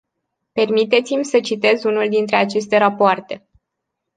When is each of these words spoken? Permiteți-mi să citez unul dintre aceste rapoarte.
Permiteți-mi 0.51 1.25
să 1.25 1.39
citez 1.39 1.83
unul 1.83 2.09
dintre 2.09 2.35
aceste 2.35 2.77
rapoarte. 2.77 3.49